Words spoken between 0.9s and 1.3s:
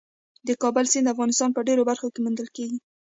سیند د